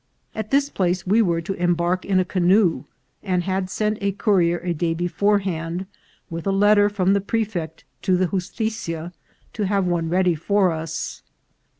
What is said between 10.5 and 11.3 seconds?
us.